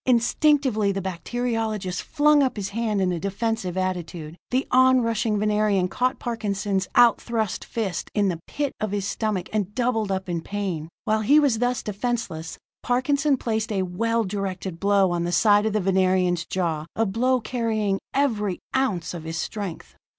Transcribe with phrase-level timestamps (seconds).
[0.07, 4.35] Instinctively the bacteriologist flung up his hand in a defensive attitude.
[4.49, 9.75] The onrushing Venerian caught Parkinson's out thrust fist in the pit of his stomach, and
[9.75, 10.89] doubled up in pain.
[11.05, 15.73] While he was thus defenseless, Parkinson placed a well directed blow on the side of
[15.73, 19.95] the Venerian's jaw, a blow carrying every ounce of his strength.